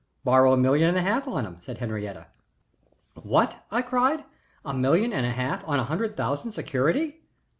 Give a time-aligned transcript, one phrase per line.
[0.23, 2.27] "Borrow a million and a half on 'em," said Henriette.
[3.21, 4.23] "What!" I cried.
[4.65, 7.21] "A million and a half on a hundred thousand security?"